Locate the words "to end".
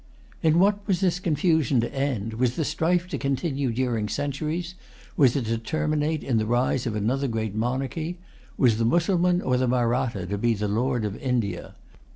1.81-2.33